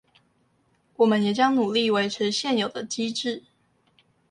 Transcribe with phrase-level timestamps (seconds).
[0.95, 3.43] 我們也將努力維持現有的機制